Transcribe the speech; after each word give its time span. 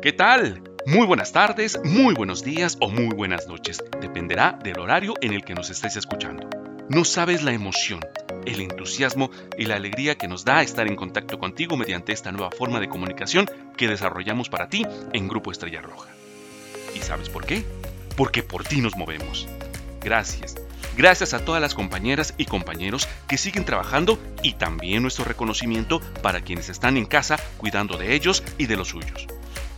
¿Qué 0.00 0.12
tal? 0.12 0.62
Muy 0.86 1.06
buenas 1.06 1.32
tardes, 1.32 1.76
muy 1.82 2.14
buenos 2.14 2.44
días 2.44 2.76
o 2.80 2.88
muy 2.88 3.12
buenas 3.16 3.48
noches. 3.48 3.82
Dependerá 4.00 4.56
del 4.62 4.78
horario 4.78 5.14
en 5.22 5.32
el 5.32 5.44
que 5.44 5.54
nos 5.54 5.70
estéis 5.70 5.96
escuchando. 5.96 6.48
No 6.88 7.04
sabes 7.04 7.42
la 7.42 7.52
emoción, 7.52 7.98
el 8.46 8.60
entusiasmo 8.60 9.32
y 9.58 9.64
la 9.64 9.74
alegría 9.74 10.14
que 10.14 10.28
nos 10.28 10.44
da 10.44 10.62
estar 10.62 10.86
en 10.86 10.94
contacto 10.94 11.40
contigo 11.40 11.76
mediante 11.76 12.12
esta 12.12 12.30
nueva 12.30 12.52
forma 12.52 12.78
de 12.78 12.88
comunicación 12.88 13.50
que 13.76 13.88
desarrollamos 13.88 14.48
para 14.48 14.68
ti 14.68 14.86
en 15.12 15.26
Grupo 15.26 15.50
Estrella 15.50 15.82
Roja. 15.82 16.10
¿Y 16.94 17.00
sabes 17.00 17.28
por 17.28 17.44
qué? 17.44 17.64
Porque 18.16 18.44
por 18.44 18.62
ti 18.62 18.80
nos 18.80 18.96
movemos. 18.96 19.48
Gracias. 20.00 20.54
Gracias 20.96 21.34
a 21.34 21.44
todas 21.44 21.60
las 21.60 21.74
compañeras 21.74 22.34
y 22.38 22.44
compañeros 22.44 23.08
que 23.26 23.36
siguen 23.36 23.64
trabajando 23.64 24.16
y 24.44 24.52
también 24.52 25.02
nuestro 25.02 25.24
reconocimiento 25.24 26.00
para 26.22 26.40
quienes 26.40 26.68
están 26.68 26.96
en 26.96 27.06
casa 27.06 27.36
cuidando 27.56 27.98
de 27.98 28.14
ellos 28.14 28.44
y 28.58 28.66
de 28.66 28.76
los 28.76 28.88
suyos. 28.88 29.26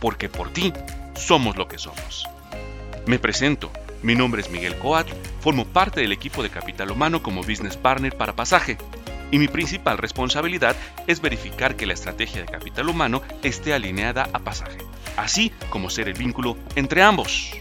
Porque 0.01 0.27
por 0.27 0.51
ti 0.51 0.73
somos 1.15 1.55
lo 1.55 1.69
que 1.69 1.77
somos. 1.77 2.27
Me 3.05 3.19
presento. 3.19 3.71
Mi 4.03 4.15
nombre 4.15 4.41
es 4.41 4.49
Miguel 4.49 4.75
Coat, 4.79 5.07
formo 5.39 5.63
parte 5.63 6.01
del 6.01 6.11
equipo 6.11 6.43
de 6.43 6.49
Capital 6.49 6.91
Humano 6.91 7.23
como 7.23 7.43
Business 7.43 7.77
Partner 7.77 8.17
para 8.17 8.35
Pasaje 8.35 8.77
y 9.31 9.39
mi 9.39 9.47
principal 9.47 9.97
responsabilidad 9.97 10.75
es 11.07 11.21
verificar 11.21 11.75
que 11.75 11.85
la 11.85 11.93
estrategia 11.93 12.41
de 12.41 12.51
capital 12.51 12.89
humano 12.89 13.21
esté 13.41 13.73
alineada 13.73 14.29
a 14.33 14.39
pasaje, 14.39 14.77
así 15.17 15.51
como 15.69 15.89
ser 15.89 16.09
el 16.09 16.13
vínculo 16.13 16.57
entre 16.75 17.01
ambos. 17.01 17.51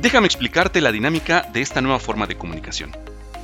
Déjame 0.00 0.26
explicarte 0.26 0.80
la 0.80 0.92
dinámica 0.92 1.46
de 1.52 1.60
esta 1.60 1.80
nueva 1.80 2.00
forma 2.00 2.26
de 2.26 2.36
comunicación. 2.36 2.96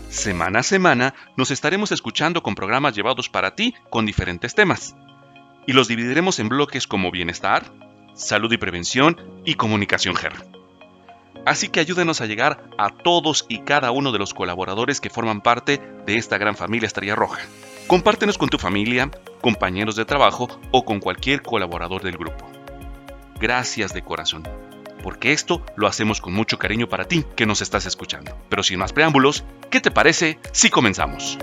Semana 0.09 0.61
a 0.61 0.65
semana 0.65 1.15
nos 1.37 1.53
estaremos 1.53 1.93
escuchando 1.93 2.43
con 2.43 2.57
programas 2.57 2.97
llevados 2.97 3.29
para 3.29 3.55
ti 3.55 3.75
con 3.91 4.07
diferentes 4.07 4.55
temas. 4.55 4.97
Y 5.67 5.73
los 5.73 5.87
dividiremos 5.87 6.41
en 6.41 6.49
bloques 6.49 6.87
como 6.89 7.13
bienestar, 7.13 7.65
salud 8.15 8.53
y 8.53 8.57
prevención 8.57 9.17
y 9.45 9.55
comunicación 9.55 10.15
GER. 10.15 10.33
Así 11.47 11.69
que 11.69 11.81
ayúdenos 11.81 12.21
a 12.21 12.27
llegar 12.27 12.65
a 12.77 12.91
todos 12.91 13.47
y 13.49 13.61
cada 13.61 13.91
uno 13.91 14.13
de 14.13 14.19
los 14.19 14.35
colaboradores 14.35 15.01
que 15.01 15.11
forman 15.11 15.41
parte 15.41 15.81
de 16.07 16.17
esta 16.17 16.39
gran 16.39 16.57
familia 16.57 16.87
Estrella 16.87 17.15
Roja. 17.15 17.41
Compártenos 17.87 18.39
con 18.39 18.51
tu 18.51 18.59
familia, 18.59 19.11
compañeros 19.41 19.97
de 19.97 20.05
trabajo 20.05 20.49
o 20.71 20.85
con 20.85 21.01
cualquier 21.01 21.43
colaborador 21.43 22.03
del 22.03 22.19
grupo. 22.19 22.47
Gracias 23.41 23.95
de 23.95 24.03
corazón 24.03 24.45
porque 25.03 25.33
esto 25.33 25.63
lo 25.77 25.87
hacemos 25.87 26.21
con 26.21 26.33
mucho 26.33 26.59
cariño 26.59 26.89
para 26.89 27.07
ti 27.07 27.25
que 27.37 27.47
nos 27.47 27.63
estás 27.63 27.87
escuchando. 27.87 28.37
Pero 28.49 28.63
sin 28.63 28.79
más 28.79 28.93
preámbulos, 28.93 29.45
¿qué 29.71 29.81
te 29.81 29.91
parece 29.91 30.39
si 30.53 30.71
comenzamos? 30.71 31.39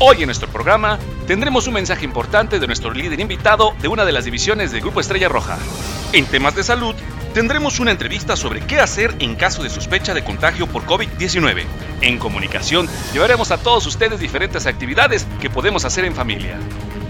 Hoy 0.00 0.18
en 0.20 0.26
nuestro 0.26 0.48
programa 0.48 0.96
tendremos 1.26 1.66
un 1.66 1.74
mensaje 1.74 2.04
importante 2.04 2.60
de 2.60 2.66
nuestro 2.68 2.92
líder 2.92 3.18
invitado 3.18 3.74
de 3.82 3.88
una 3.88 4.04
de 4.04 4.12
las 4.12 4.24
divisiones 4.24 4.70
del 4.70 4.80
Grupo 4.80 5.00
Estrella 5.00 5.28
Roja. 5.28 5.58
En 6.12 6.24
temas 6.26 6.54
de 6.54 6.62
salud, 6.62 6.94
tendremos 7.34 7.80
una 7.80 7.90
entrevista 7.90 8.36
sobre 8.36 8.60
qué 8.60 8.78
hacer 8.78 9.16
en 9.18 9.34
caso 9.34 9.64
de 9.64 9.70
sospecha 9.70 10.14
de 10.14 10.22
contagio 10.22 10.68
por 10.68 10.84
COVID-19. 10.84 11.64
En 12.00 12.18
comunicación, 12.18 12.88
llevaremos 13.12 13.50
a 13.50 13.58
todos 13.58 13.86
ustedes 13.86 14.20
diferentes 14.20 14.66
actividades 14.66 15.26
que 15.40 15.50
podemos 15.50 15.84
hacer 15.84 16.04
en 16.04 16.14
familia. 16.14 16.60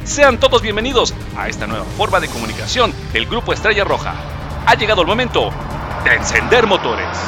Sean 0.04 0.40
todos 0.40 0.62
bienvenidos 0.62 1.12
a 1.36 1.50
esta 1.50 1.66
nueva 1.66 1.84
forma 1.84 2.20
de 2.20 2.28
comunicación 2.28 2.94
del 3.12 3.26
Grupo 3.26 3.52
Estrella 3.52 3.84
Roja. 3.84 4.14
Ha 4.64 4.74
llegado 4.76 5.02
el 5.02 5.08
momento 5.08 5.50
de 6.04 6.14
encender 6.14 6.66
motores. 6.66 7.18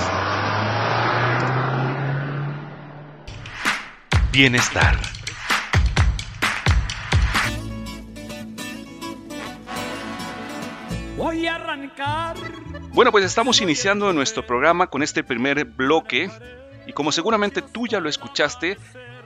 Bienestar. 4.33 5.19
Arrancar. 11.46 12.36
Bueno, 12.92 13.12
pues 13.12 13.24
estamos 13.24 13.60
iniciando 13.60 14.12
nuestro 14.12 14.47
programa 14.47 14.88
con 14.88 15.03
este 15.03 15.25
primer 15.25 15.65
bloque 15.65 16.31
y 16.87 16.92
como 16.92 17.12
seguramente 17.12 17.62
tú 17.62 17.87
ya 17.87 18.00
lo 18.00 18.09
escuchaste, 18.09 18.76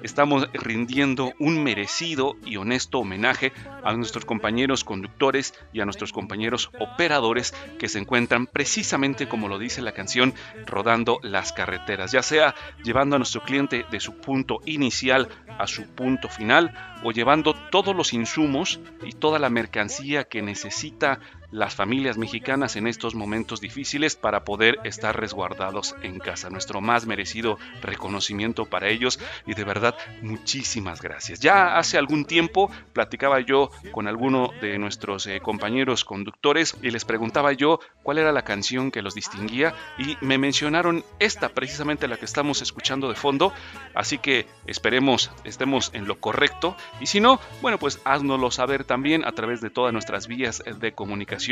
estamos 0.03 0.49
rindiendo 0.53 1.33
un 1.39 1.62
merecido 1.62 2.37
y 2.44 2.56
honesto 2.56 2.99
homenaje 2.99 3.53
a 3.83 3.94
nuestros 3.94 4.27
compañeros 4.27 4.84
conductores 4.84 5.55
y 5.72 5.81
a 5.81 5.87
nuestros 5.87 6.12
compañeros 6.12 6.71
operadores 6.78 7.55
que 7.78 7.89
se 7.89 8.00
encuentran 8.00 8.47
precisamente 8.47 9.28
como 9.28 9.49
lo 9.49 9.59
dice 9.59 9.81
la 9.81 9.93
canción, 9.93 10.34
rodando 10.66 11.21
las 11.22 11.55
carreteras, 11.55 12.12
ya 12.12 12.22
sea 12.22 12.55
llevando 12.84 13.16
a 13.16 13.19
nuestro 13.19 13.43
cliente 13.43 13.87
de 13.91 14.00
su 14.00 14.19
punto 14.19 14.60
inicial 14.66 15.28
a 15.59 15.66
su 15.66 15.87
punto 15.87 16.28
final 16.28 16.75
o 17.03 17.12
llevando 17.12 17.55
todos 17.71 17.97
los 17.97 18.12
insumos 18.12 18.81
y 19.05 19.12
toda 19.12 19.39
la 19.39 19.49
mercancía 19.49 20.25
que 20.25 20.43
necesita 20.43 21.21
las 21.54 21.76
familias 21.76 22.19
mexicanas 22.19 22.75
en 22.75 22.88
estos 22.88 23.15
momentos 23.15 23.60
difíciles 23.60 24.16
para 24.16 24.44
poder 24.44 24.81
estar 24.82 25.19
resguardados 25.19 25.94
en 26.03 26.19
casa. 26.19 26.50
Nuestro 26.50 26.81
más 26.81 27.06
merecido 27.06 27.59
reconocimiento 27.81 28.65
para 28.65 28.88
ellos 28.88 29.20
y 29.47 29.54
de 29.54 29.62
verdad 29.62 29.94
muchísimas 30.20 31.00
gracias. 31.00 31.38
Ya 31.38 31.78
hace 31.78 31.97
algún 31.97 32.25
tiempo 32.25 32.72
platicaba 32.92 33.38
yo 33.38 33.70
con 33.92 34.09
alguno 34.09 34.50
de 34.60 34.78
nuestros 34.81 35.28
eh, 35.28 35.38
compañeros 35.41 36.04
conductores 36.04 36.76
y 36.82 36.91
les 36.91 37.04
preguntaba 37.04 37.53
yo 37.53 37.78
cuál 38.03 38.19
era 38.19 38.32
la 38.32 38.42
canción 38.42 38.91
que 38.91 39.03
los 39.03 39.15
distinguía 39.15 39.75
y 39.97 40.16
me 40.22 40.38
mencionaron 40.38 41.04
esta 41.21 41.50
precisamente 41.50 42.09
la 42.09 42.16
que 42.16 42.25
estamos 42.25 42.62
escuchando 42.62 43.09
de 43.09 43.15
fondo, 43.15 43.53
así 43.94 44.19
que 44.19 44.48
esperemos 44.66 45.31
estemos 45.44 45.91
en 45.94 46.09
lo 46.09 46.19
correcto 46.19 46.76
y 47.00 47.06
si 47.06 47.21
no, 47.21 47.38
bueno 47.62 47.78
pues 47.78 48.00
háznoslo 48.04 48.50
saber 48.50 48.82
también 48.82 49.25
a 49.25 49.31
través 49.31 49.60
de 49.60 49.71
todas 49.71 49.92
nuestras 49.92 50.26
vías 50.26 50.60
de 50.81 50.92
comunicación 50.92 51.44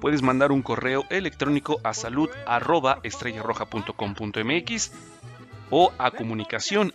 puedes 0.00 0.22
mandar 0.22 0.52
un 0.52 0.62
correo 0.62 1.04
electrónico 1.10 1.80
a 1.82 1.94
salud 1.94 2.28
o 5.70 5.92
a 5.98 6.10
comunicación 6.10 6.92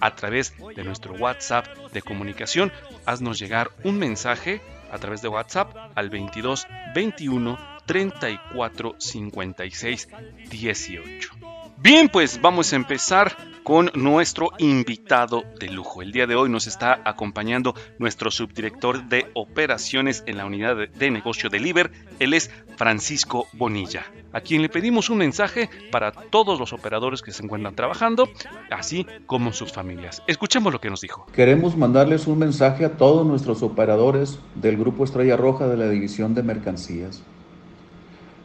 A 0.00 0.14
través 0.14 0.54
de 0.76 0.84
nuestro 0.84 1.14
WhatsApp 1.14 1.66
de 1.92 2.02
comunicación, 2.02 2.72
haznos 3.06 3.38
llegar 3.38 3.70
un 3.82 3.98
mensaje 3.98 4.60
a 4.92 4.98
través 4.98 5.22
de 5.22 5.28
WhatsApp 5.28 5.74
al 5.94 6.10
22 6.10 6.66
21 6.94 7.58
34 7.86 8.94
56 8.98 10.08
18. 10.50 11.30
Bien, 11.78 12.08
pues 12.08 12.40
vamos 12.40 12.72
a 12.72 12.76
empezar 12.76 13.36
con 13.68 13.90
nuestro 13.94 14.52
invitado 14.56 15.44
de 15.60 15.68
lujo. 15.68 16.00
El 16.00 16.10
día 16.10 16.26
de 16.26 16.34
hoy 16.34 16.48
nos 16.48 16.66
está 16.66 17.02
acompañando 17.04 17.74
nuestro 17.98 18.30
subdirector 18.30 19.10
de 19.10 19.26
operaciones 19.34 20.24
en 20.24 20.38
la 20.38 20.46
unidad 20.46 20.88
de 20.88 21.10
negocio 21.10 21.50
de 21.50 21.60
Liber. 21.60 21.90
Él 22.18 22.32
es 22.32 22.50
Francisco 22.78 23.46
Bonilla, 23.52 24.06
a 24.32 24.40
quien 24.40 24.62
le 24.62 24.70
pedimos 24.70 25.10
un 25.10 25.18
mensaje 25.18 25.68
para 25.92 26.12
todos 26.12 26.58
los 26.58 26.72
operadores 26.72 27.20
que 27.20 27.30
se 27.30 27.44
encuentran 27.44 27.74
trabajando, 27.74 28.30
así 28.70 29.06
como 29.26 29.52
sus 29.52 29.70
familias. 29.70 30.22
Escuchemos 30.26 30.72
lo 30.72 30.80
que 30.80 30.88
nos 30.88 31.02
dijo. 31.02 31.26
Queremos 31.34 31.76
mandarles 31.76 32.26
un 32.26 32.38
mensaje 32.38 32.86
a 32.86 32.96
todos 32.96 33.26
nuestros 33.26 33.62
operadores 33.62 34.38
del 34.54 34.78
Grupo 34.78 35.04
Estrella 35.04 35.36
Roja 35.36 35.68
de 35.68 35.76
la 35.76 35.90
División 35.90 36.34
de 36.34 36.42
Mercancías. 36.42 37.22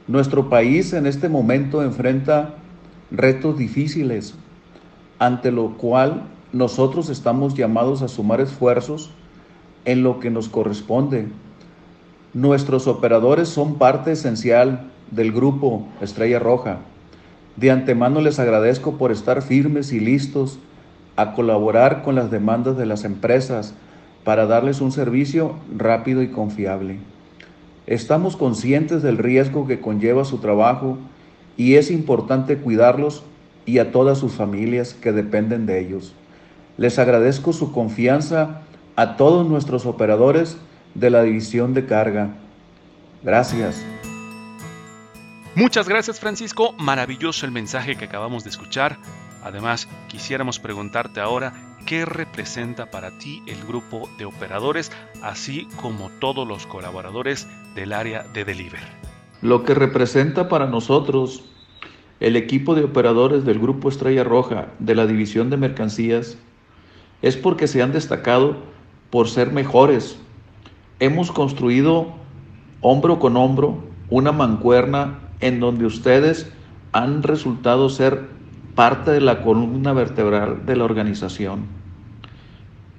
Nuestro 0.06 0.50
país 0.50 0.92
en 0.92 1.08
este 1.08 1.30
momento 1.30 1.82
enfrenta 1.82 2.56
retos 3.10 3.58
difíciles, 3.58 4.36
ante 5.26 5.54
lo 5.54 5.78
cual 5.78 6.24
nosotros 6.52 7.10
estamos 7.10 7.54
llamados 7.54 8.02
a 8.02 8.10
sumar 8.10 8.42
esfuerzos 8.42 9.10
en 9.86 10.04
lo 10.04 10.20
que 10.20 10.30
nos 10.30 10.50
corresponde. 10.50 11.28
Nuestros 12.34 12.88
operadores 12.88 13.48
son 13.48 13.76
parte 13.76 14.12
esencial 14.12 14.92
del 15.12 15.32
grupo 15.32 15.88
Estrella 16.02 16.40
Roja. 16.40 16.80
De 17.56 17.72
antemano 17.72 18.20
les 18.20 18.38
agradezco 18.38 18.98
por 18.98 19.14
estar 19.14 19.42
firmes 19.42 19.94
y 19.94 20.02
listos 20.02 20.60
a 21.16 21.32
colaborar 21.32 22.02
con 22.04 22.16
las 22.16 22.30
demandas 22.30 22.76
de 22.76 22.86
las 22.86 23.06
empresas 23.06 23.76
para 24.26 24.46
darles 24.46 24.82
un 24.82 24.92
servicio 24.92 25.54
rápido 25.78 26.22
y 26.22 26.32
confiable. 26.32 27.00
Estamos 27.88 28.36
conscientes 28.36 29.02
del 29.02 29.18
riesgo 29.18 29.68
que 29.68 29.80
conlleva 29.80 30.26
su 30.26 30.40
trabajo 30.40 30.98
y 31.56 31.76
es 31.76 31.92
importante 31.92 32.58
cuidarlos 32.58 33.24
y 33.66 33.80
a 33.80 33.92
todas 33.92 34.18
sus 34.18 34.34
familias 34.34 34.94
que 34.94 35.12
dependen 35.12 35.66
de 35.66 35.80
ellos. 35.80 36.14
Les 36.78 37.00
agradezco 37.00 37.54
su 37.54 37.72
confianza 37.72 38.62
a 38.96 39.16
todos 39.16 39.48
nuestros 39.48 39.86
operadores 39.86 40.58
de 40.96 41.10
la 41.10 41.24
división 41.24 41.74
de 41.74 41.86
carga. 41.86 42.30
Gracias. 43.24 43.84
Muchas 45.56 45.88
gracias 45.88 46.20
Francisco, 46.20 46.74
maravilloso 46.80 47.46
el 47.46 47.52
mensaje 47.52 47.96
que 47.96 48.06
acabamos 48.06 48.44
de 48.44 48.50
escuchar. 48.50 48.98
Además, 49.44 49.88
quisiéramos 50.08 50.60
preguntarte 50.60 51.20
ahora 51.20 51.54
qué 51.86 52.06
representa 52.06 52.90
para 52.90 53.18
ti 53.18 53.44
el 53.46 53.64
grupo 53.66 54.10
de 54.18 54.26
operadores, 54.26 54.92
así 55.22 55.68
como 55.76 56.10
todos 56.20 56.48
los 56.48 56.66
colaboradores 56.66 57.48
del 57.76 57.94
área 57.94 58.24
de 58.24 58.46
Deliver 58.46 59.04
lo 59.44 59.66
que 59.66 59.76
representa 59.76 60.48
para 60.48 60.68
nosotros 60.68 61.44
el 62.20 62.36
equipo 62.36 62.76
de 62.76 62.84
operadores 62.84 63.46
del 63.46 63.60
Grupo 63.60 63.90
Estrella 63.90 64.24
Roja 64.24 64.68
de 64.80 64.96
la 64.96 65.08
División 65.08 65.50
de 65.50 65.58
Mercancías 65.58 66.38
es 67.22 67.38
porque 67.38 67.68
se 67.68 67.82
han 67.82 67.92
destacado 67.92 68.58
por 69.10 69.30
ser 69.30 69.52
mejores. 69.52 70.18
Hemos 71.00 71.32
construido 71.32 72.14
hombro 72.82 73.20
con 73.20 73.38
hombro 73.38 73.84
una 74.10 74.32
mancuerna 74.32 75.20
en 75.40 75.60
donde 75.60 75.86
ustedes 75.86 76.52
han 76.92 77.24
resultado 77.24 77.90
ser 77.90 78.28
parte 78.76 79.12
de 79.12 79.22
la 79.22 79.42
columna 79.42 79.94
vertebral 79.94 80.66
de 80.66 80.76
la 80.76 80.84
organización. 80.84 81.66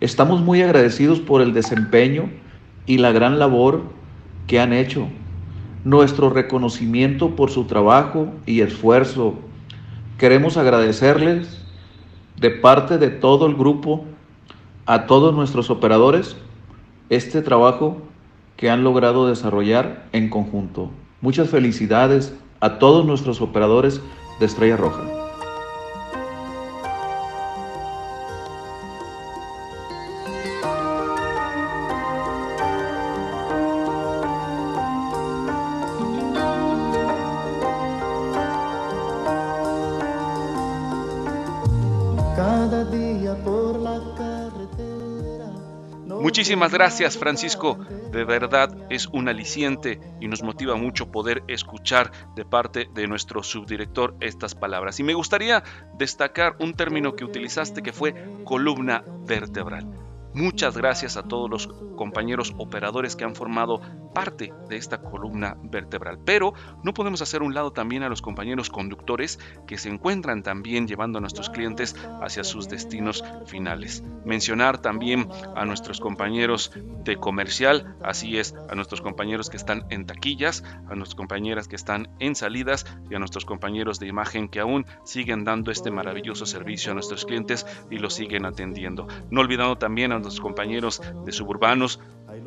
Estamos 0.01 0.41
muy 0.41 0.63
agradecidos 0.63 1.21
por 1.21 1.41
el 1.41 1.55
desempeño 1.55 2.31
y 2.87 2.99
la 2.99 3.13
gran 3.13 3.39
labor 3.39 3.83
que 4.47 4.61
han 4.61 4.73
hecho. 4.73 5.09
Nuestro 5.85 6.31
reconocimiento 6.31 7.37
por 7.37 7.51
su 7.51 7.65
trabajo 7.65 8.29
y 8.47 8.63
esfuerzo. 8.63 9.35
Queremos 10.19 10.57
agradecerles 10.57 11.61
de 12.37 12.51
parte 12.51 12.99
de 12.99 13.11
todo 13.11 13.47
el 13.47 13.55
grupo 13.55 14.05
a 14.87 15.07
todos 15.07 15.35
nuestros 15.35 15.71
operadores 15.71 16.37
este 17.11 17.43
trabajo 17.43 17.99
que 18.57 18.71
han 18.71 18.83
logrado 18.83 19.29
desarrollar 19.29 20.07
en 20.13 20.31
conjunto. 20.31 20.91
Muchas 21.21 21.51
felicidades 21.51 22.35
a 22.61 22.79
todos 22.79 23.05
nuestros 23.05 23.41
operadores 23.41 24.01
de 24.41 24.47
Estrella 24.47 24.77
Roja. 24.77 25.24
Muchísimas 46.55 46.73
gracias 46.73 47.19
Francisco, 47.19 47.85
de 48.13 48.23
verdad 48.23 48.73
es 48.89 49.09
un 49.09 49.29
aliciente 49.29 49.99
y 50.21 50.29
nos 50.29 50.45
motiva 50.45 50.77
mucho 50.77 51.11
poder 51.11 51.43
escuchar 51.49 52.13
de 52.37 52.45
parte 52.45 52.89
de 52.95 53.09
nuestro 53.09 53.43
subdirector 53.43 54.15
estas 54.21 54.55
palabras. 54.55 55.01
Y 55.01 55.03
me 55.03 55.15
gustaría 55.15 55.65
destacar 55.99 56.55
un 56.61 56.75
término 56.75 57.17
que 57.17 57.25
utilizaste 57.25 57.83
que 57.83 57.93
fue 57.93 58.15
columna 58.45 59.03
vertebral. 59.27 59.85
Muchas 60.35 60.77
gracias 60.77 61.17
a 61.17 61.23
todos 61.23 61.49
los 61.49 61.69
compañeros 61.95 62.55
operadores 62.59 63.15
que 63.15 63.25
han 63.25 63.37
formado 63.37 63.81
parte 64.15 64.53
de 64.69 64.77
esta 64.77 64.99
columna 64.99 65.57
vertebral. 65.63 66.19
Pero 66.25 66.55
no 66.83 66.95
podemos 66.95 67.23
hacer 67.23 67.43
un 67.43 67.55
lado 67.55 67.73
también 67.73 68.03
a 68.03 68.09
los 68.09 68.23
compañeros 68.23 68.71
conductores 68.71 69.39
que 69.67 69.79
se 69.79 69.89
encuentran 69.89 70.43
también 70.43 70.89
llevando 70.89 71.19
a 71.19 71.21
nuestros 71.21 71.51
clientes 71.51 71.97
hacia 72.23 72.45
sus 72.45 72.69
destinos 72.69 73.25
finales. 73.47 74.03
Mencionar 74.25 74.79
también 74.79 75.29
a 75.55 75.65
nuestros 75.65 76.01
compañeros 76.01 76.73
de 77.05 77.17
comercial, 77.17 77.97
así 78.03 78.39
es, 78.39 78.55
a 78.71 78.75
nuestros 78.75 79.01
compañeros 79.03 79.51
que 79.51 79.57
están 79.57 79.85
en 79.91 80.07
taquillas, 80.07 80.65
a 80.89 80.95
nuestras 80.95 81.15
compañeras 81.15 81.69
que 81.69 81.77
están 81.77 82.09
en 82.19 82.35
salidas 82.35 82.87
y 83.11 83.15
a 83.15 83.19
nuestros 83.19 83.45
compañeros 83.45 84.01
de 84.01 84.09
imagen 84.09 84.49
que 84.49 84.61
aún 84.61 84.87
siguen 85.05 85.45
dando 85.45 85.71
este 85.71 85.91
maravilloso 85.91 86.47
servicio 86.47 86.93
a 86.93 86.95
nuestros 86.95 87.25
clientes 87.25 87.67
y 87.91 87.99
lo 87.99 88.11
siguen 88.11 88.47
atendiendo. 88.47 89.07
No 89.31 89.41
olvidando 89.41 89.77
también 89.77 90.13
a 90.13 90.19
los 90.25 90.41
compañeros 90.41 91.01
de 91.25 91.33
suburbanos, 91.33 92.01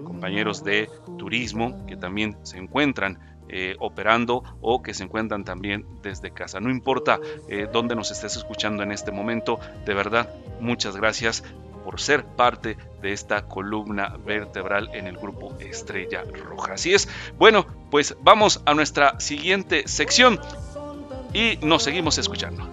compañeros 0.03 0.63
de 0.63 0.89
turismo 1.17 1.85
que 1.85 1.95
también 1.95 2.37
se 2.43 2.57
encuentran 2.57 3.37
eh, 3.49 3.75
operando 3.79 4.43
o 4.59 4.83
que 4.83 4.93
se 4.93 5.03
encuentran 5.03 5.45
también 5.45 5.85
desde 6.01 6.31
casa. 6.31 6.59
No 6.59 6.69
importa 6.69 7.19
eh, 7.47 7.67
dónde 7.71 7.95
nos 7.95 8.11
estés 8.11 8.35
escuchando 8.35 8.83
en 8.83 8.91
este 8.91 9.11
momento, 9.11 9.59
de 9.85 9.93
verdad, 9.93 10.29
muchas 10.59 10.97
gracias 10.97 11.43
por 11.85 12.01
ser 12.01 12.25
parte 12.25 12.75
de 13.01 13.13
esta 13.13 13.47
columna 13.47 14.17
vertebral 14.25 14.89
en 14.93 15.07
el 15.07 15.15
grupo 15.15 15.55
Estrella 15.59 16.23
Roja. 16.23 16.73
Así 16.73 16.93
es, 16.93 17.07
bueno, 17.37 17.65
pues 17.89 18.17
vamos 18.21 18.61
a 18.65 18.73
nuestra 18.73 19.17
siguiente 19.21 19.87
sección 19.87 20.37
y 21.33 21.57
nos 21.61 21.83
seguimos 21.83 22.17
escuchando. 22.17 22.69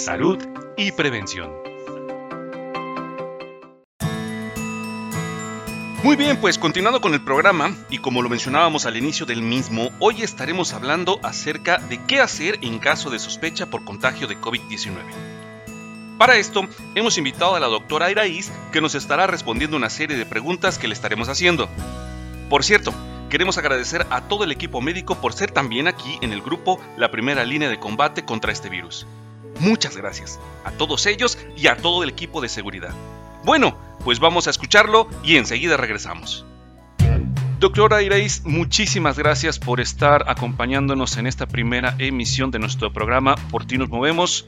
Salud 0.00 0.38
y 0.78 0.92
prevención. 0.92 1.50
Muy 6.02 6.16
bien, 6.16 6.38
pues 6.40 6.56
continuando 6.56 7.02
con 7.02 7.12
el 7.12 7.22
programa, 7.22 7.76
y 7.90 7.98
como 7.98 8.22
lo 8.22 8.30
mencionábamos 8.30 8.86
al 8.86 8.96
inicio 8.96 9.26
del 9.26 9.42
mismo, 9.42 9.90
hoy 9.98 10.22
estaremos 10.22 10.72
hablando 10.72 11.20
acerca 11.22 11.76
de 11.76 12.02
qué 12.06 12.20
hacer 12.20 12.58
en 12.62 12.78
caso 12.78 13.10
de 13.10 13.18
sospecha 13.18 13.66
por 13.66 13.84
contagio 13.84 14.26
de 14.26 14.38
COVID-19. 14.38 14.94
Para 16.16 16.38
esto, 16.38 16.66
hemos 16.94 17.18
invitado 17.18 17.54
a 17.54 17.60
la 17.60 17.66
doctora 17.66 18.10
Iraíz, 18.10 18.50
que 18.72 18.80
nos 18.80 18.94
estará 18.94 19.26
respondiendo 19.26 19.76
una 19.76 19.90
serie 19.90 20.16
de 20.16 20.24
preguntas 20.24 20.78
que 20.78 20.88
le 20.88 20.94
estaremos 20.94 21.28
haciendo. 21.28 21.68
Por 22.48 22.64
cierto, 22.64 22.94
queremos 23.28 23.58
agradecer 23.58 24.06
a 24.08 24.22
todo 24.22 24.44
el 24.44 24.52
equipo 24.52 24.80
médico 24.80 25.16
por 25.16 25.34
ser 25.34 25.50
también 25.50 25.88
aquí 25.88 26.18
en 26.22 26.32
el 26.32 26.40
grupo 26.40 26.80
la 26.96 27.10
primera 27.10 27.44
línea 27.44 27.68
de 27.68 27.78
combate 27.78 28.24
contra 28.24 28.50
este 28.50 28.70
virus. 28.70 29.06
Muchas 29.60 29.96
gracias 29.96 30.40
a 30.64 30.72
todos 30.72 31.06
ellos 31.06 31.38
y 31.56 31.68
a 31.68 31.76
todo 31.76 32.02
el 32.02 32.10
equipo 32.10 32.40
de 32.40 32.48
seguridad. 32.48 32.94
Bueno, 33.44 33.76
pues 34.04 34.18
vamos 34.18 34.46
a 34.46 34.50
escucharlo 34.50 35.08
y 35.22 35.36
enseguida 35.36 35.76
regresamos. 35.76 36.44
Doctora 37.58 38.00
Irais, 38.00 38.42
muchísimas 38.46 39.18
gracias 39.18 39.58
por 39.58 39.80
estar 39.80 40.24
acompañándonos 40.28 41.18
en 41.18 41.26
esta 41.26 41.46
primera 41.46 41.94
emisión 41.98 42.50
de 42.50 42.58
nuestro 42.58 42.90
programa 42.90 43.34
Por 43.50 43.66
ti 43.66 43.76
nos 43.76 43.90
movemos. 43.90 44.46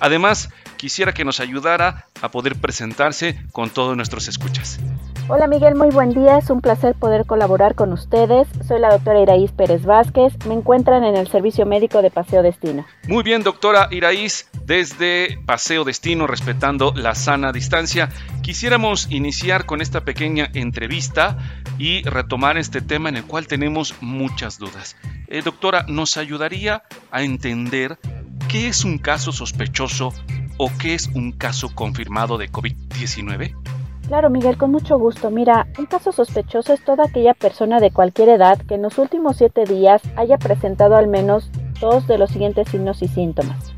Además, 0.00 0.48
quisiera 0.78 1.12
que 1.12 1.26
nos 1.26 1.40
ayudara 1.40 2.06
a 2.22 2.30
poder 2.30 2.56
presentarse 2.56 3.38
con 3.52 3.68
todos 3.68 3.94
nuestros 3.98 4.28
escuchas. 4.28 4.80
Hola 5.26 5.46
Miguel, 5.46 5.74
muy 5.74 5.88
buen 5.88 6.10
día. 6.10 6.36
Es 6.36 6.50
un 6.50 6.60
placer 6.60 6.94
poder 6.94 7.24
colaborar 7.24 7.74
con 7.74 7.94
ustedes. 7.94 8.46
Soy 8.68 8.78
la 8.78 8.90
doctora 8.90 9.22
Iraíz 9.22 9.52
Pérez 9.52 9.82
Vázquez. 9.86 10.34
Me 10.46 10.52
encuentran 10.52 11.02
en 11.02 11.16
el 11.16 11.28
Servicio 11.28 11.64
Médico 11.64 12.02
de 12.02 12.10
Paseo 12.10 12.42
Destino. 12.42 12.84
Muy 13.08 13.22
bien, 13.22 13.42
doctora 13.42 13.88
Iraíz, 13.90 14.50
desde 14.66 15.38
Paseo 15.46 15.84
Destino, 15.84 16.26
respetando 16.26 16.92
la 16.94 17.14
sana 17.14 17.52
distancia, 17.52 18.10
quisiéramos 18.42 19.10
iniciar 19.10 19.64
con 19.64 19.80
esta 19.80 20.02
pequeña 20.02 20.50
entrevista 20.52 21.38
y 21.78 22.02
retomar 22.02 22.58
este 22.58 22.82
tema 22.82 23.08
en 23.08 23.16
el 23.16 23.24
cual 23.24 23.46
tenemos 23.46 23.94
muchas 24.02 24.58
dudas. 24.58 24.94
Eh, 25.28 25.40
doctora, 25.42 25.86
¿nos 25.88 26.18
ayudaría 26.18 26.82
a 27.10 27.22
entender 27.22 27.98
qué 28.46 28.68
es 28.68 28.84
un 28.84 28.98
caso 28.98 29.32
sospechoso 29.32 30.12
o 30.58 30.70
qué 30.78 30.92
es 30.92 31.08
un 31.14 31.32
caso 31.32 31.74
confirmado 31.74 32.36
de 32.36 32.52
COVID-19? 32.52 33.73
Claro, 34.06 34.28
Miguel, 34.28 34.58
con 34.58 34.70
mucho 34.70 34.98
gusto. 34.98 35.30
Mira, 35.30 35.66
un 35.78 35.86
caso 35.86 36.12
sospechoso 36.12 36.74
es 36.74 36.84
toda 36.84 37.04
aquella 37.04 37.32
persona 37.32 37.80
de 37.80 37.90
cualquier 37.90 38.28
edad 38.28 38.58
que 38.58 38.74
en 38.74 38.82
los 38.82 38.98
últimos 38.98 39.38
siete 39.38 39.64
días 39.64 40.02
haya 40.16 40.36
presentado 40.36 40.96
al 40.96 41.08
menos 41.08 41.50
dos 41.80 42.06
de 42.06 42.18
los 42.18 42.30
siguientes 42.30 42.68
signos 42.68 43.02
y 43.02 43.08
síntomas. 43.08 43.72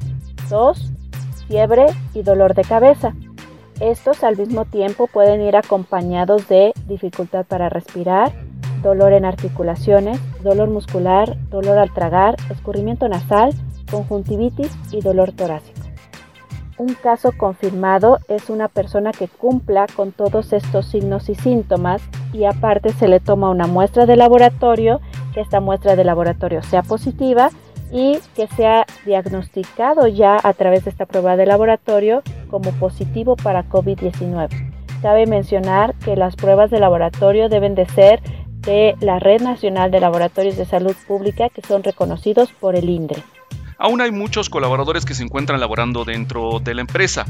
Tos, 0.49 0.91
fiebre 1.47 1.87
y 2.13 2.23
dolor 2.23 2.55
de 2.55 2.65
cabeza. 2.65 3.15
Estos 3.79 4.25
al 4.25 4.37
mismo 4.37 4.65
tiempo 4.65 5.07
pueden 5.07 5.43
ir 5.43 5.55
acompañados 5.55 6.49
de 6.49 6.73
dificultad 6.87 7.45
para 7.47 7.69
respirar, 7.69 8.33
dolor 8.83 9.13
en 9.13 9.25
articulaciones, 9.25 10.19
dolor 10.43 10.71
muscular, 10.71 11.37
dolor 11.51 11.79
al 11.79 11.93
tragar, 11.93 12.37
escurrimiento 12.51 13.09
nasal, 13.09 13.55
conjuntivitis 13.91 14.73
y 14.91 15.03
dolor 15.03 15.33
torácico. 15.33 15.76
Un 16.79 16.93
caso 16.93 17.33
confirmado 17.33 18.19
es 18.29 18.51
una 18.51 18.69
persona 18.69 19.13
que 19.13 19.29
cumpla 19.29 19.87
con 19.97 20.13
todos 20.13 20.53
estos 20.53 20.87
signos 20.87 21.31
y 21.31 21.35
síntomas 21.35 22.03
y 22.35 22.45
aparte 22.45 22.93
se 22.93 23.09
le 23.09 23.19
toma 23.19 23.49
una 23.49 23.67
muestra 23.67 24.05
de 24.05 24.17
laboratorio, 24.17 25.01
que 25.33 25.41
esta 25.41 25.61
muestra 25.61 25.97
de 25.97 26.05
laboratorio 26.05 26.63
sea 26.63 26.83
positiva 26.83 27.51
y 27.91 28.19
que 28.35 28.47
sea 28.49 28.85
diagnosticado 29.07 30.07
ya 30.07 30.39
a 30.43 30.53
través 30.53 30.85
de 30.85 30.91
esta 30.91 31.07
prueba 31.07 31.37
de 31.37 31.47
laboratorio 31.47 32.23
como 32.51 32.71
positivo 32.73 33.37
para 33.37 33.67
COVID-19. 33.69 34.49
Cabe 35.01 35.27
mencionar 35.27 35.95
que 36.05 36.15
las 36.15 36.37
pruebas 36.37 36.71
de 36.71 36.81
laboratorio 36.81 37.49
deben 37.49 37.75
de 37.75 37.87
ser 37.87 38.21
de 38.61 38.97
la 39.01 39.19
Red 39.19 39.41
Nacional 39.41 39.91
de 39.91 40.01
Laboratorios 40.01 40.57
de 40.57 40.67
Salud 40.67 40.95
Pública 41.07 41.49
que 41.49 41.63
son 41.63 41.83
reconocidos 41.83 42.53
por 42.53 42.77
el 42.77 42.91
INDRE. 42.91 43.23
Aún 43.79 44.01
hay 44.01 44.11
muchos 44.11 44.49
colaboradores 44.49 45.05
que 45.05 45.15
se 45.15 45.23
encuentran 45.23 45.61
laborando 45.61 46.05
dentro 46.05 46.61
de 46.61 46.75
la 46.75 46.81
empresa. 46.81 47.27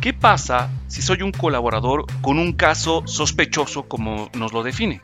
¿Qué 0.00 0.12
pasa 0.12 0.68
si 0.88 1.00
soy 1.00 1.22
un 1.22 1.32
colaborador 1.32 2.04
con 2.20 2.38
un 2.38 2.52
caso 2.52 3.02
sospechoso 3.06 3.84
como 3.88 4.28
nos 4.34 4.52
lo 4.52 4.62
define? 4.62 5.00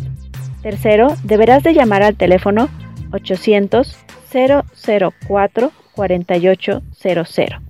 Tercero, 0.62 1.08
deberás 1.24 1.62
de 1.62 1.74
llamar 1.74 2.02
al 2.02 2.16
teléfono 2.16 2.68
800 3.12 3.98
004 4.32 5.72
4800. 5.94 7.60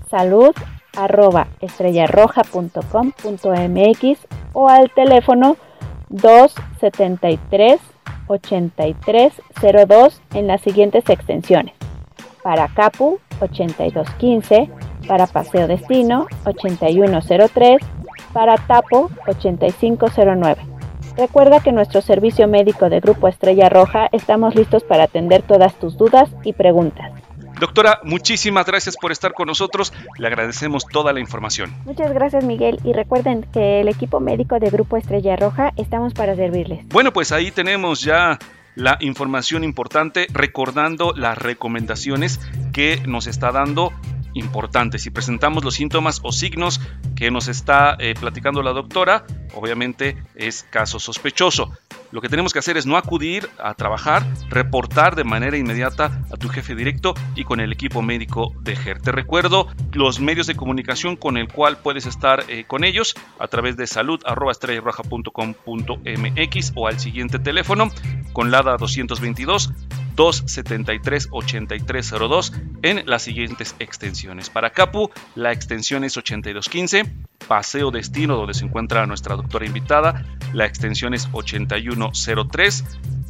salud 0.09 0.53
arroba 0.95 1.47
estrellarroja.com.mx 1.61 4.19
o 4.53 4.69
al 4.69 4.91
teléfono 4.91 5.57
273 6.09 7.79
8302 8.27 10.21
en 10.33 10.47
las 10.47 10.61
siguientes 10.61 11.09
extensiones. 11.09 11.75
Para 12.43 12.67
Capu 12.69 13.19
8215, 13.41 14.69
para 15.07 15.27
Paseo 15.27 15.67
Destino 15.67 16.27
8103, 16.45 17.81
para 18.33 18.57
Tapo 18.57 19.09
8509. 19.27 20.61
Recuerda 21.17 21.59
que 21.59 21.71
nuestro 21.71 22.01
servicio 22.01 22.47
médico 22.47 22.89
de 22.89 22.99
Grupo 22.99 23.27
Estrella 23.27 23.69
Roja 23.69 24.07
estamos 24.11 24.55
listos 24.55 24.83
para 24.83 25.03
atender 25.03 25.41
todas 25.41 25.75
tus 25.75 25.97
dudas 25.97 26.29
y 26.43 26.53
preguntas. 26.53 27.11
Doctora, 27.59 27.99
muchísimas 28.03 28.65
gracias 28.65 28.95
por 28.95 29.11
estar 29.11 29.33
con 29.33 29.47
nosotros. 29.47 29.93
Le 30.17 30.27
agradecemos 30.27 30.85
toda 30.85 31.11
la 31.11 31.19
información. 31.19 31.75
Muchas 31.85 32.13
gracias, 32.13 32.43
Miguel. 32.43 32.79
Y 32.83 32.93
recuerden 32.93 33.45
que 33.53 33.81
el 33.81 33.89
equipo 33.89 34.19
médico 34.19 34.59
de 34.59 34.69
Grupo 34.69 34.95
Estrella 34.95 35.35
Roja 35.35 35.73
estamos 35.75 36.13
para 36.13 36.35
servirles. 36.35 36.87
Bueno, 36.87 37.11
pues 37.11 37.31
ahí 37.31 37.51
tenemos 37.51 38.01
ya 38.01 38.39
la 38.75 38.97
información 39.01 39.63
importante, 39.63 40.27
recordando 40.31 41.13
las 41.15 41.37
recomendaciones 41.37 42.39
que 42.71 43.01
nos 43.05 43.27
está 43.27 43.51
dando 43.51 43.91
importante. 44.33 44.99
Si 44.99 45.09
presentamos 45.09 45.63
los 45.63 45.75
síntomas 45.75 46.21
o 46.23 46.31
signos 46.31 46.79
que 47.15 47.31
nos 47.31 47.47
está 47.47 47.97
eh, 47.99 48.13
platicando 48.17 48.61
la 48.61 48.71
doctora, 48.71 49.25
obviamente 49.53 50.17
es 50.35 50.63
caso 50.69 50.99
sospechoso. 50.99 51.71
Lo 52.11 52.21
que 52.21 52.29
tenemos 52.29 52.53
que 52.53 52.59
hacer 52.59 52.77
es 52.77 52.85
no 52.85 52.95
acudir 52.97 53.49
a 53.59 53.73
trabajar, 53.75 54.25
reportar 54.49 55.15
de 55.15 55.23
manera 55.23 55.57
inmediata 55.57 56.21
a 56.31 56.37
tu 56.37 56.49
jefe 56.49 56.75
directo 56.75 57.15
y 57.35 57.43
con 57.43 57.59
el 57.59 57.71
equipo 57.71 58.01
médico 58.01 58.51
de 58.61 58.75
GER. 58.75 58.99
Te 59.01 59.11
recuerdo 59.11 59.67
los 59.93 60.19
medios 60.19 60.47
de 60.47 60.55
comunicación 60.55 61.15
con 61.15 61.37
el 61.37 61.47
cual 61.47 61.77
puedes 61.77 62.07
estar 62.07 62.43
eh, 62.49 62.63
con 62.65 62.83
ellos 62.83 63.13
a 63.37 63.47
través 63.47 63.77
de 63.77 63.85
salud.estrellarroja.com.mx 63.85 66.71
o 66.75 66.87
al 66.87 66.99
siguiente 66.99 67.37
teléfono 67.37 67.91
con 68.33 68.49
LADA 68.49 68.77
222 68.77 69.71
273-8302 70.19 72.51
en 72.81 73.09
las 73.09 73.23
siguientes 73.23 73.73
extensiones. 73.79 74.49
Para 74.49 74.71
Capu, 74.71 75.09
la 75.35 75.53
extensión 75.53 76.03
es 76.03 76.17
8215. 76.17 77.05
Paseo 77.47 77.89
Destino, 77.89 78.35
donde 78.35 78.53
se 78.53 78.65
encuentra 78.65 79.05
nuestra 79.05 79.37
doctora 79.37 79.65
invitada, 79.65 80.25
la 80.51 80.65
extensión 80.65 81.13
es 81.13 81.29
8103. 81.31 82.83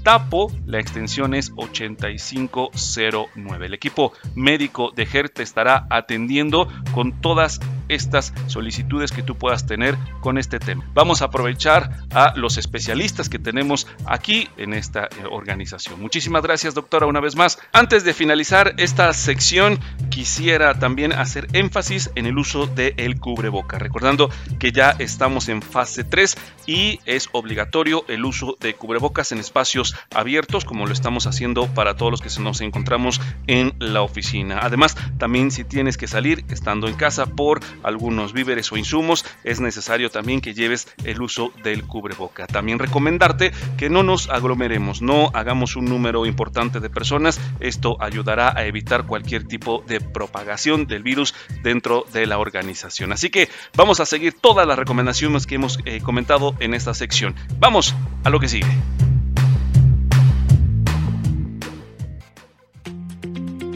Tapo, 0.04 0.52
la 0.66 0.80
extensión 0.80 1.34
es 1.34 1.52
8509. 1.56 3.66
El 3.66 3.74
equipo 3.74 4.14
médico 4.36 4.92
de 4.96 5.06
GERT 5.06 5.40
estará 5.40 5.88
atendiendo 5.90 6.68
con 6.94 7.22
todas 7.22 7.60
estas 7.90 8.34
solicitudes 8.48 9.12
que 9.12 9.24
tú 9.24 9.36
puedas 9.36 9.66
tener 9.66 9.98
con 10.22 10.38
este 10.38 10.60
tema. 10.60 10.86
Vamos 10.94 11.22
a 11.22 11.26
aprovechar 11.26 11.92
a 12.12 12.34
los 12.36 12.58
especialistas 12.58 13.30
que 13.30 13.40
tenemos 13.40 13.88
aquí 14.06 14.48
en 14.58 14.74
esta 14.74 15.06
eh, 15.06 15.26
organización. 15.30 16.00
Muchísimas 16.00 16.44
gracias, 16.44 16.76
doctora, 16.76 17.08
una 17.08 17.20
vez 17.20 17.36
más. 17.36 17.60
Antes 17.74 18.04
de 18.04 18.14
finalizar 18.14 18.76
esta 18.78 19.12
sección, 19.14 19.80
quisiera 20.10 20.80
también 20.80 21.14
hacer 21.14 21.48
énfasis 21.54 22.12
en 22.16 22.26
el 22.26 22.38
uso 22.38 22.68
del 22.68 22.94
el 22.98 23.20
cubreboca, 23.20 23.80
recordando 23.80 24.30
que 24.60 24.72
ya 24.72 24.92
estamos 25.00 25.50
en 25.50 25.62
fase 25.62 26.04
3 26.04 26.38
y 26.68 27.00
es 27.06 27.30
obligatorio 27.32 28.06
el 28.08 28.24
uso 28.24 28.56
de 28.60 28.76
cubrebocas 28.76 29.32
en 29.32 29.40
espacios 29.40 29.89
abiertos, 30.14 30.66
como 30.66 30.86
lo 30.86 30.94
estamos 30.94 31.28
haciendo 31.28 31.68
para 31.68 31.96
todos 31.96 32.12
los 32.12 32.22
que 32.22 32.30
nos 32.42 32.62
encontramos 32.62 33.20
en 33.48 33.74
la 33.80 34.02
oficina. 34.02 34.60
Además, 34.62 34.96
también 35.18 35.52
si 35.52 35.64
tienes 35.64 35.98
que 35.98 36.08
salir 36.08 36.46
estando 36.50 36.88
en 36.88 36.96
casa 36.96 37.26
por 37.26 37.60
algunos 37.84 38.34
víveres 38.34 38.72
o 38.72 38.78
insumos, 38.78 39.26
es 39.44 39.60
necesario 39.60 40.10
también 40.10 40.42
que 40.42 40.54
lleves 40.54 40.88
el 41.04 41.22
uso 41.22 41.52
del 41.64 41.84
cubreboca. 41.84 42.48
También 42.48 42.80
recomendarte 42.80 43.52
que 43.78 43.90
no 43.90 44.04
nos 44.04 44.30
aglomeremos, 44.30 45.02
no 45.02 45.32
hagamos 45.34 45.76
un 45.76 45.86
número 45.86 46.26
importante 46.26 46.80
de 46.80 46.90
personas. 46.90 47.40
Esto 47.60 47.98
ayudará 48.00 48.54
a 48.56 48.66
evitar 48.66 49.06
cualquier 49.06 49.46
tipo 49.46 49.84
de 49.88 50.00
propagación 50.00 50.88
del 50.88 51.04
virus 51.04 51.34
dentro 51.64 52.06
de 52.14 52.26
la 52.26 52.38
organización. 52.38 53.12
Así 53.12 53.30
que 53.30 53.50
vamos 53.76 54.00
a 54.00 54.06
seguir 54.06 54.34
todas 54.34 54.68
las 54.68 54.78
recomendaciones 54.78 55.48
que 55.48 55.56
hemos 55.56 55.80
eh, 55.86 56.02
comentado 56.02 56.56
en 56.60 56.74
esta 56.74 56.94
sección. 56.94 57.36
Vamos 57.60 57.96
a 58.24 58.30
lo 58.30 58.40
que 58.40 58.48
sigue. 58.48 59.09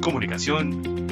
Comunicación. 0.04 1.08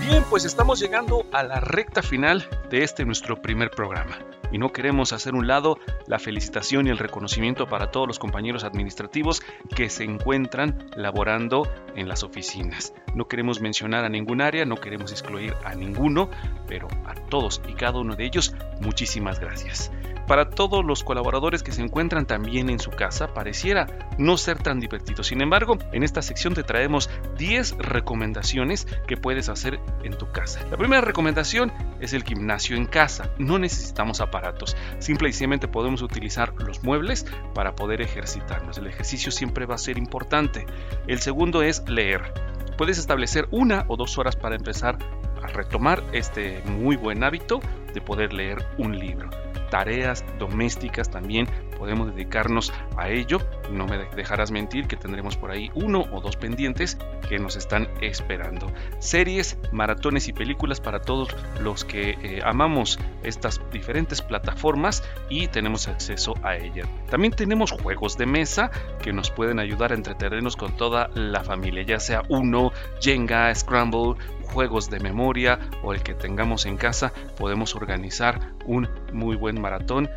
Bien, 0.00 0.22
pues 0.28 0.44
estamos 0.44 0.80
llegando 0.80 1.24
a 1.32 1.42
la 1.42 1.60
recta 1.60 2.02
final 2.02 2.46
de 2.70 2.84
este 2.84 3.04
nuestro 3.06 3.40
primer 3.40 3.70
programa 3.70 4.18
y 4.52 4.58
no 4.58 4.70
queremos 4.70 5.12
hacer 5.12 5.34
un 5.34 5.46
lado 5.46 5.78
la 6.06 6.18
felicitación 6.18 6.86
y 6.86 6.90
el 6.90 6.98
reconocimiento 6.98 7.66
para 7.66 7.90
todos 7.90 8.06
los 8.06 8.18
compañeros 8.18 8.64
administrativos 8.64 9.42
que 9.74 9.88
se 9.88 10.04
encuentran 10.04 10.90
laborando 10.94 11.66
en 11.96 12.08
las 12.08 12.22
oficinas. 12.22 12.92
No 13.14 13.26
queremos 13.28 13.60
mencionar 13.60 14.04
a 14.04 14.10
ningún 14.10 14.42
área, 14.42 14.66
no 14.66 14.76
queremos 14.76 15.10
excluir 15.10 15.54
a 15.64 15.74
ninguno, 15.74 16.28
pero 16.68 16.88
a 17.06 17.14
todos 17.14 17.62
y 17.66 17.72
cada 17.72 17.98
uno 17.98 18.14
de 18.14 18.26
ellos, 18.26 18.54
muchísimas 18.80 19.40
gracias. 19.40 19.90
Para 20.26 20.48
todos 20.48 20.82
los 20.84 21.04
colaboradores 21.04 21.62
que 21.62 21.72
se 21.72 21.82
encuentran 21.82 22.24
también 22.24 22.70
en 22.70 22.78
su 22.78 22.90
casa, 22.90 23.34
pareciera 23.34 23.86
no 24.16 24.38
ser 24.38 24.58
tan 24.58 24.80
divertido. 24.80 25.22
Sin 25.22 25.42
embargo, 25.42 25.76
en 25.92 26.02
esta 26.02 26.22
sección 26.22 26.54
te 26.54 26.62
traemos 26.62 27.10
10 27.36 27.76
recomendaciones 27.78 28.86
que 29.06 29.18
puedes 29.18 29.50
hacer 29.50 29.80
en 30.02 30.16
tu 30.16 30.30
casa. 30.32 30.60
La 30.70 30.78
primera 30.78 31.02
recomendación 31.02 31.72
es 32.00 32.14
el 32.14 32.24
gimnasio 32.24 32.76
en 32.76 32.86
casa. 32.86 33.30
No 33.38 33.58
necesitamos 33.58 34.22
aparatos. 34.22 34.76
Simple 34.98 35.28
y 35.28 35.32
simplemente 35.32 35.68
podemos 35.68 36.00
utilizar 36.00 36.54
los 36.54 36.82
muebles 36.82 37.26
para 37.54 37.76
poder 37.76 38.00
ejercitarnos. 38.00 38.78
El 38.78 38.86
ejercicio 38.86 39.30
siempre 39.30 39.66
va 39.66 39.74
a 39.74 39.78
ser 39.78 39.98
importante. 39.98 40.64
El 41.06 41.20
segundo 41.20 41.62
es 41.62 41.86
leer. 41.86 42.32
Puedes 42.78 42.98
establecer 42.98 43.46
una 43.50 43.84
o 43.88 43.96
dos 43.98 44.16
horas 44.16 44.36
para 44.36 44.56
empezar 44.56 44.96
a 45.42 45.48
retomar 45.48 46.02
este 46.12 46.62
muy 46.64 46.96
buen 46.96 47.22
hábito 47.22 47.60
de 47.92 48.00
poder 48.00 48.32
leer 48.32 48.64
un 48.78 48.98
libro 48.98 49.28
tareas 49.70 50.24
domésticas 50.38 51.10
también 51.10 51.48
podemos 51.78 52.14
dedicarnos 52.14 52.72
a 52.96 53.08
ello. 53.10 53.38
No 53.70 53.86
me 53.86 53.98
dejarás 54.16 54.50
mentir 54.50 54.86
que 54.86 54.96
tendremos 54.96 55.36
por 55.36 55.50
ahí 55.50 55.70
uno 55.74 56.04
o 56.12 56.20
dos 56.20 56.36
pendientes 56.36 56.96
que 57.28 57.38
nos 57.38 57.56
están 57.56 57.88
esperando. 58.00 58.72
Series, 58.98 59.58
maratones 59.72 60.28
y 60.28 60.32
películas 60.32 60.80
para 60.80 61.00
todos 61.00 61.28
los 61.60 61.84
que 61.84 62.10
eh, 62.22 62.40
amamos 62.44 62.98
estas 63.22 63.60
diferentes 63.72 64.22
plataformas 64.22 65.02
y 65.28 65.48
tenemos 65.48 65.88
acceso 65.88 66.34
a 66.42 66.56
ellas. 66.56 66.88
También 67.10 67.32
tenemos 67.32 67.72
juegos 67.72 68.16
de 68.16 68.26
mesa 68.26 68.70
que 69.02 69.12
nos 69.12 69.30
pueden 69.30 69.58
ayudar 69.58 69.92
a 69.92 69.94
entretenernos 69.94 70.56
con 70.56 70.76
toda 70.76 71.08
la 71.14 71.42
familia, 71.42 71.82
ya 71.82 72.00
sea 72.00 72.22
uno, 72.28 72.72
Jenga, 73.00 73.54
Scramble, 73.54 74.14
juegos 74.44 74.90
de 74.90 75.00
memoria 75.00 75.58
o 75.82 75.92
el 75.92 76.02
que 76.02 76.14
tengamos 76.14 76.66
en 76.66 76.76
casa, 76.76 77.12
podemos 77.36 77.74
organizar 77.74 78.52
un 78.66 78.88
muy 79.12 79.36
buen 79.36 79.60
maratón 79.60 80.08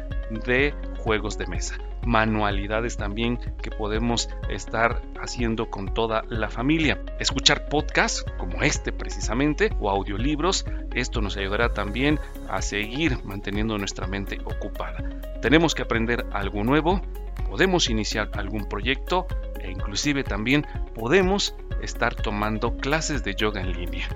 de 0.46 0.74
juegos 0.98 1.38
de 1.38 1.48
mesa. 1.48 1.78
Manualidades 2.06 2.96
también 2.96 3.38
que 3.62 3.70
podemos 3.70 4.30
estar 4.50 5.02
haciendo 5.20 5.70
con 5.70 5.94
toda 5.94 6.24
la 6.30 6.50
familia. 6.50 7.02
Escuchar 7.20 7.68
podcasts 7.68 8.24
como 8.38 8.62
este 8.62 8.94
precisamente 8.94 9.72
o 9.80 9.90
audiolibros. 9.90 10.66
Esto 10.94 11.22
nos 11.22 11.36
ayudará 11.36 11.74
también 11.74 12.20
a 12.50 12.62
seguir 12.62 13.20
manteniendo 13.26 13.78
nuestra 13.78 14.08
mente 14.08 14.40
ocupada. 14.46 15.04
Tenemos 15.42 15.76
que 15.76 15.82
aprender 15.82 16.26
algo 16.32 16.64
nuevo. 16.64 17.02
Podemos 17.50 17.90
iniciar 17.90 18.30
algún 18.34 18.70
proyecto 18.70 19.28
e 19.62 19.72
inclusive 19.72 20.24
también 20.24 20.66
podemos 20.94 21.56
estar 21.82 22.16
tomando 22.16 22.78
clases 22.78 23.24
de 23.24 23.36
yoga 23.36 23.62
en 23.62 23.74
línea. 23.74 24.08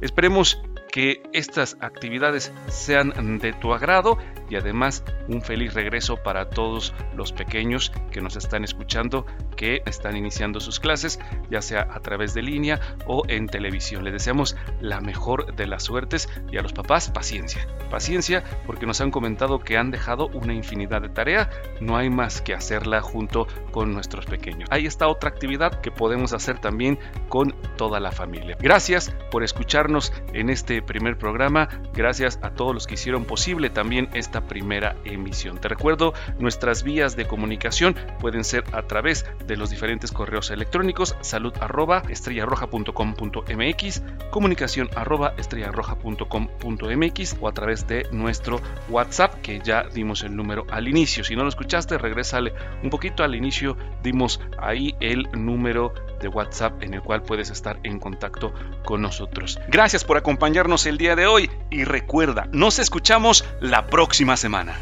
Esperemos 0.00 0.62
que 0.90 1.22
estas 1.32 1.76
actividades 1.80 2.52
sean 2.68 3.38
de 3.38 3.52
tu 3.52 3.72
agrado 3.72 4.18
y 4.50 4.56
además 4.56 5.04
un 5.28 5.42
feliz 5.42 5.74
regreso 5.74 6.16
para 6.16 6.48
todos 6.48 6.94
los 7.14 7.32
pequeños 7.32 7.92
que 8.10 8.20
nos 8.20 8.36
están 8.36 8.64
escuchando, 8.64 9.26
que 9.56 9.82
están 9.84 10.16
iniciando 10.16 10.60
sus 10.60 10.80
clases, 10.80 11.20
ya 11.50 11.60
sea 11.60 11.86
a 11.90 12.00
través 12.00 12.34
de 12.34 12.42
línea 12.42 12.80
o 13.06 13.22
en 13.28 13.46
televisión. 13.46 14.04
Les 14.04 14.12
deseamos 14.12 14.56
la 14.80 15.00
mejor 15.00 15.54
de 15.54 15.66
las 15.66 15.84
suertes 15.84 16.28
y 16.50 16.56
a 16.56 16.62
los 16.62 16.72
papás 16.72 17.10
paciencia. 17.10 17.66
Paciencia 17.90 18.42
porque 18.66 18.86
nos 18.86 19.00
han 19.00 19.10
comentado 19.10 19.58
que 19.58 19.76
han 19.76 19.90
dejado 19.90 20.28
una 20.28 20.54
infinidad 20.54 21.02
de 21.02 21.08
tarea, 21.08 21.50
no 21.80 21.96
hay 21.96 22.10
más 22.10 22.40
que 22.40 22.54
hacerla 22.54 23.00
junto 23.00 23.46
con 23.70 23.92
nuestros 23.92 24.26
pequeños. 24.26 24.68
Ahí 24.70 24.86
está 24.86 25.08
otra 25.08 25.28
actividad 25.30 25.80
que 25.80 25.90
podemos 25.90 26.32
hacer 26.32 26.58
también 26.58 26.98
con 27.28 27.54
toda 27.76 28.00
la 28.00 28.12
familia. 28.12 28.56
Gracias 28.60 29.14
por 29.30 29.42
escucharnos 29.42 30.12
en 30.32 30.50
primer 30.82 31.18
programa, 31.18 31.68
gracias 31.94 32.38
a 32.42 32.50
todos 32.50 32.74
los 32.74 32.86
que 32.86 32.94
hicieron 32.94 33.24
posible 33.24 33.70
también 33.70 34.08
esta 34.14 34.42
primera 34.42 34.96
emisión. 35.04 35.58
Te 35.58 35.68
recuerdo, 35.68 36.14
nuestras 36.38 36.82
vías 36.82 37.16
de 37.16 37.26
comunicación 37.26 37.96
pueden 38.20 38.44
ser 38.44 38.64
a 38.72 38.82
través 38.82 39.26
de 39.46 39.56
los 39.56 39.70
diferentes 39.70 40.12
correos 40.12 40.50
electrónicos 40.50 41.16
salud 41.20 41.52
arroba 41.60 42.02
estrellarroja.com.mx, 42.08 44.02
comunicación 44.30 44.88
arroba 44.94 45.34
estrellarroja.com.mx 45.36 47.36
o 47.40 47.48
a 47.48 47.52
través 47.52 47.86
de 47.86 48.06
nuestro 48.12 48.60
WhatsApp 48.88 49.34
que 49.42 49.60
ya 49.60 49.84
dimos 49.84 50.22
el 50.22 50.36
número 50.36 50.66
al 50.70 50.88
inicio. 50.88 51.24
Si 51.24 51.36
no 51.36 51.42
lo 51.42 51.48
escuchaste, 51.48 51.98
regrésale 51.98 52.52
un 52.82 52.90
poquito 52.90 53.24
al 53.24 53.34
inicio, 53.34 53.76
dimos 54.02 54.40
ahí 54.58 54.94
el 55.00 55.28
número 55.32 55.92
de 56.20 56.28
WhatsApp 56.28 56.82
en 56.82 56.94
el 56.94 57.02
cual 57.02 57.22
puedes 57.22 57.50
estar 57.50 57.78
en 57.82 57.98
contacto 57.98 58.52
con 58.84 59.02
nosotros. 59.02 59.58
Gracias 59.68 60.04
por 60.04 60.16
acompañarnos 60.16 60.86
el 60.86 60.98
día 60.98 61.16
de 61.16 61.26
hoy 61.26 61.50
y 61.70 61.84
recuerda, 61.84 62.48
nos 62.52 62.78
escuchamos 62.78 63.44
la 63.60 63.86
próxima 63.86 64.36
semana. 64.36 64.76